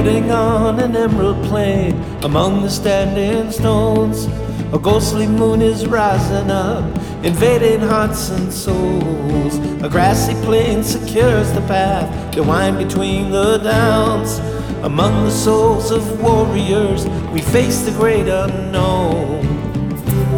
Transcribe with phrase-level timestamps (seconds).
[0.00, 1.92] Floating on an emerald plain
[2.22, 4.24] among the standing stones.
[4.72, 6.84] A ghostly moon is rising up,
[7.22, 9.58] invading hearts and souls.
[9.84, 14.38] A grassy plain secures the path to wind between the downs.
[14.82, 19.44] Among the souls of warriors, we face the great unknown.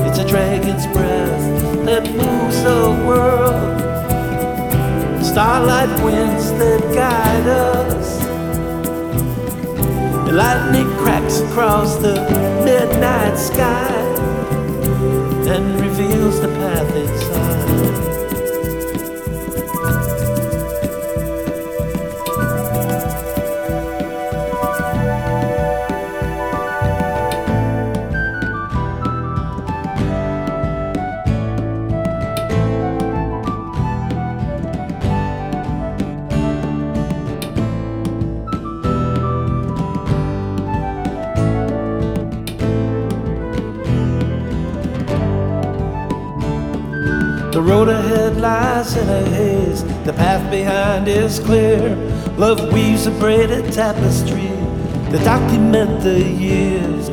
[0.09, 3.83] It's a dragon's breath that moves the world.
[5.25, 7.02] Starlight winds that guide
[10.33, 12.15] lightning cracks across the
[12.65, 13.93] midnight sky
[15.47, 17.32] and reveals the path inside.
[47.53, 51.95] The road ahead lies in a haze, the path behind is clear.
[52.39, 54.49] Love weaves a braided tapestry
[55.11, 57.11] to document the years.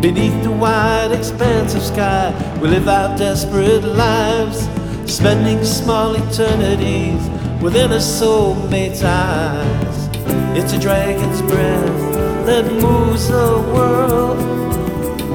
[0.00, 4.66] Beneath the wide expanse of sky, we live our desperate lives,
[5.04, 7.22] spending small eternities
[7.60, 10.08] within a soulmate's eyes.
[10.56, 14.38] It's a dragon's breath that moves the world,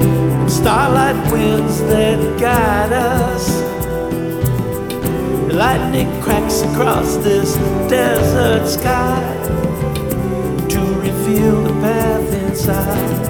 [0.02, 3.77] and starlight winds that guide us.
[5.58, 7.56] Lightning cracks across this
[7.90, 9.20] desert sky
[10.68, 13.27] to reveal the path inside.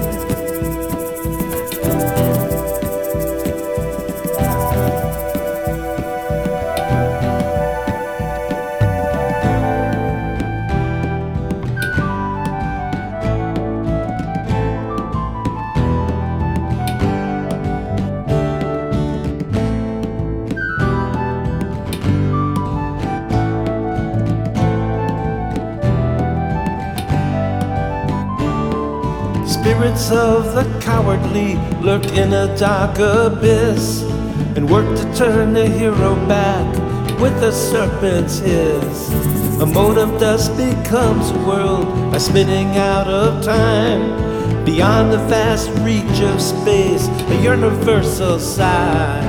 [29.69, 34.01] Spirits of the cowardly lurk in a dark abyss
[34.55, 36.65] and work to turn the hero back
[37.21, 39.11] with a serpent's hiss.
[39.61, 44.65] A mote of dust becomes a world by spinning out of time.
[44.65, 49.21] Beyond the vast reach of space, a universal sigh.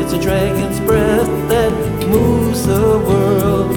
[0.00, 1.72] It's a dragon's breath that
[2.08, 3.76] moves the world,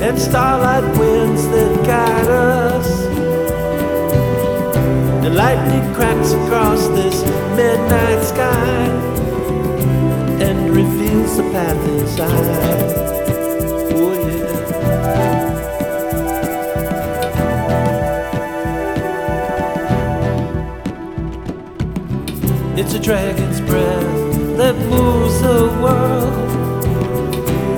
[0.00, 2.55] and starlight winds that guide us.
[5.36, 7.22] Lightning cracks across this
[7.54, 8.88] midnight sky
[10.40, 12.30] and reveals the path inside.
[13.92, 14.46] Oh, yeah.
[22.78, 26.84] It's a dragon's breath that moves the world,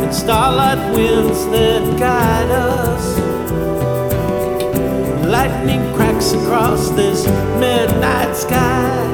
[0.01, 3.28] and starlight winds that guide us.
[5.39, 7.25] Lightning cracks across this
[7.61, 9.07] midnight sky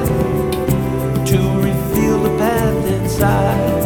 [1.23, 3.85] to reveal the path inside.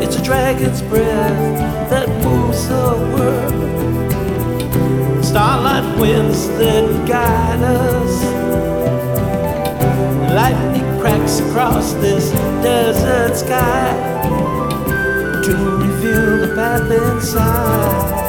[0.00, 4.04] It's a dragon's breath that moves the world.
[5.24, 8.22] Starlight winds that guide us.
[10.32, 12.30] Lightning cracks across this
[12.62, 13.92] desert sky
[15.44, 18.21] to reveal the path inside.